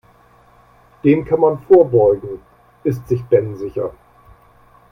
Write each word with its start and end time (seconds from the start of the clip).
Dem 1.03 1.25
kann 1.25 1.39
man 1.41 1.59
vorbeugen, 1.59 2.39
ist 2.83 3.07
sich 3.07 3.23
Ben 3.25 3.55
sicher. 3.55 3.93